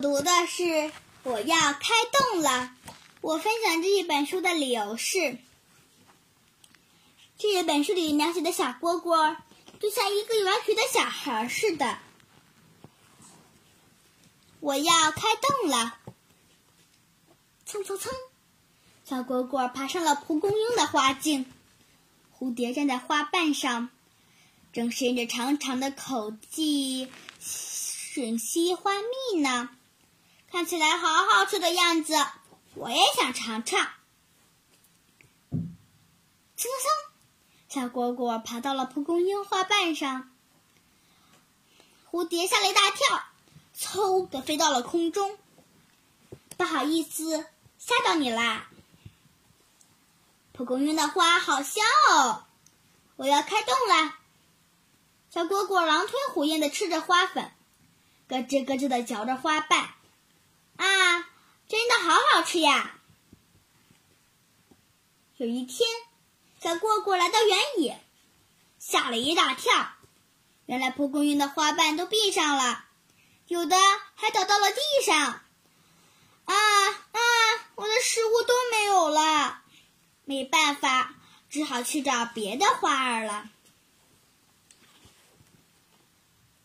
[0.00, 0.92] 读的是
[1.24, 2.72] 我要开动了。
[3.20, 5.38] 我分享这一本书的理由是，
[7.36, 9.36] 这一本书里描写的小蝈蝈
[9.80, 11.98] 就像一个顽皮的小孩似的。
[14.60, 15.98] 我要开动了，
[17.66, 18.12] 蹭蹭蹭，
[19.04, 21.52] 小蝈蝈爬上了蒲公英的花茎。
[22.38, 23.90] 蝴蝶站在花瓣上，
[24.72, 27.10] 正伸着长长的口技
[27.42, 28.92] 吮吸花
[29.32, 29.70] 蜜呢，
[30.50, 32.14] 看起来好好吃的样子。
[32.74, 33.88] 我也想尝尝。
[35.50, 35.60] 蹭
[36.56, 36.68] 蹭
[37.68, 40.30] 蹭，小蝈蝈爬到了蒲公英花瓣上，
[42.10, 43.22] 蝴蝶吓了一大跳，
[43.76, 45.38] 嗖的飞到了空中。
[46.56, 47.46] 不好意思，
[47.78, 48.68] 吓到你啦。
[50.52, 52.44] 蒲公英的花好香哦！
[53.14, 54.16] 我要开动了。
[55.30, 57.52] 小蝈蝈狼吞虎咽的吃着花粉，
[58.26, 59.90] 咯吱咯吱的嚼着花瓣，
[60.78, 61.28] 啊，
[61.68, 62.98] 真的好好吃呀！
[65.36, 65.88] 有一天，
[66.60, 68.02] 小蝈蝈来到原野，
[68.78, 69.92] 吓了一大跳。
[70.66, 72.86] 原来蒲公英的花瓣都闭上了，
[73.46, 73.76] 有的
[74.14, 75.16] 还倒到了地上。
[75.16, 77.20] 啊啊！
[77.74, 79.62] 我的食物都没有了。
[80.24, 81.14] 没办法，
[81.48, 83.48] 只好去找别的花儿了。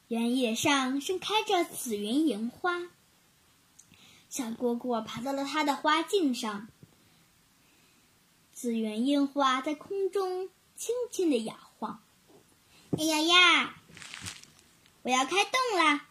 [0.07, 2.89] 原野上盛开着紫云银花，
[4.33, 6.67] 小蝈蝈爬到了它的花茎上。
[8.51, 12.01] 紫云樱花在空中轻轻的摇晃。
[12.97, 13.75] 哎呀呀！
[15.03, 16.07] 我要开动啦！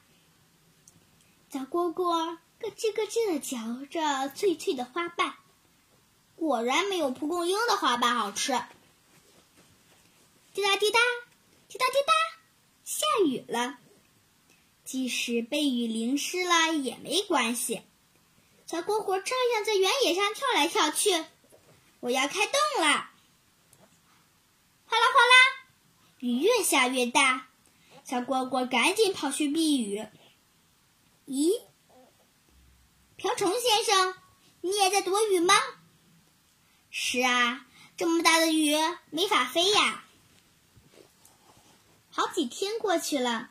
[1.51, 5.35] 小蝈蝈咯吱咯吱的嚼着脆脆的花瓣。
[6.37, 8.53] 果然没有蒲公英的花瓣好吃。
[10.55, 11.01] 滴答滴答，
[11.67, 12.13] 滴答滴答，
[12.85, 13.81] 下雨了。
[14.85, 17.83] 即使被雨淋湿了也没关系，
[18.73, 21.11] 小蝈蝈照样在原野上跳来跳去。
[22.01, 23.11] 我要开动了！
[24.87, 25.69] 哗啦哗啦，
[26.21, 27.49] 雨越下越大，
[28.03, 30.07] 小蝈蝈赶紧跑去避雨。
[31.27, 31.61] 咦，
[33.17, 34.15] 瓢虫先生，
[34.63, 35.55] 你也在躲雨吗？
[36.91, 37.67] 是啊，
[37.99, 38.75] 这么大的雨
[39.11, 40.03] 没法飞呀。
[42.11, 43.51] 好几天过去了，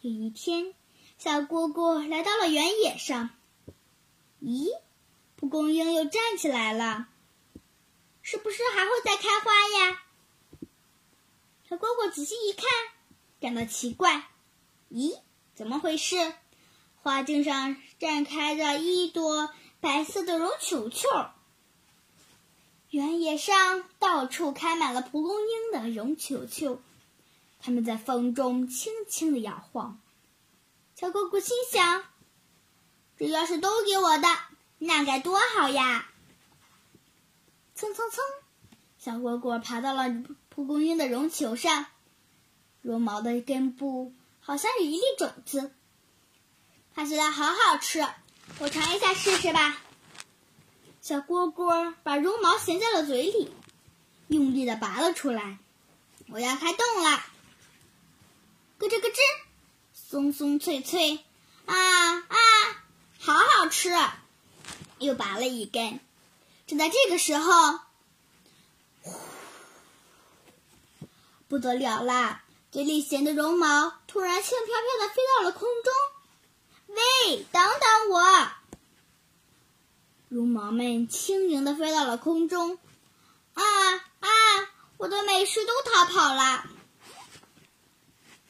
[0.00, 0.74] 有一天，
[1.16, 3.30] 小蝈蝈来到了原野上。
[4.42, 4.68] 咦，
[5.36, 7.08] 蒲公英又站起来了，
[8.22, 10.02] 是不是还会再开花呀？
[11.68, 12.64] 小蝈蝈仔细一看，
[13.40, 14.28] 感到奇怪。
[14.90, 15.18] 咦，
[15.54, 16.34] 怎么回事？
[17.02, 19.50] 花茎上绽开着一朵
[19.80, 21.08] 白色的绒球球。
[22.90, 26.80] 原野上到处开满了蒲公英的绒球球，
[27.60, 30.00] 它们在风中轻轻的摇晃。
[30.94, 32.04] 小蝈蝈心想
[33.18, 34.28] ：“这要是都给我的，
[34.78, 36.08] 那该多好呀！”
[37.74, 38.24] 蹭蹭蹭，
[38.98, 41.86] 小蝈蝈爬到了蒲公英的绒球上，
[42.82, 45.72] 绒毛的根部好像有一粒种子，
[46.94, 48.06] 看起来好好吃，
[48.58, 49.80] 我尝一下试试吧。
[51.00, 53.52] 小蝈蝈把绒毛衔在了嘴里，
[54.26, 55.58] 用力的拔了出来。
[56.30, 57.22] 我要开动了，
[58.78, 59.18] 咯吱咯吱，
[59.94, 61.24] 松松脆脆，
[63.58, 63.90] 好吃！
[65.00, 65.98] 又拔了一根。
[66.68, 67.80] 正在这个时候，
[71.48, 72.44] 不得了啦！
[72.70, 75.92] 嘴里衔的绒毛突然轻飘飘的飞到了空中。
[76.86, 78.48] 喂，等等我！
[80.28, 82.78] 绒毛们轻盈的飞到了空中，
[83.54, 83.64] 啊
[84.20, 84.28] 啊！
[84.98, 86.64] 我的美食都逃跑了。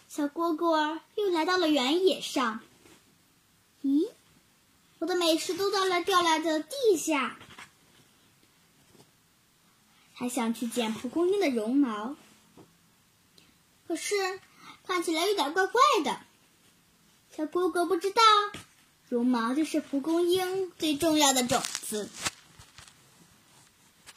[0.06, 2.60] 小蝈蝈又来到了原野上。
[3.82, 4.10] 咦，
[4.98, 7.38] 我的美食都到了掉落的地下。
[10.14, 12.16] 还想去捡蒲公英的绒毛，
[13.86, 14.14] 可是
[14.84, 16.20] 看起来有点怪怪的。
[17.36, 18.22] 小蝈蝈不知道。
[19.08, 22.10] 绒毛就是蒲公英最重要的种子。